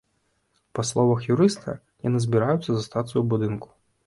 [0.79, 1.75] Па словах юрыста,
[2.09, 3.69] яны збіраюцца застацца ў будынку.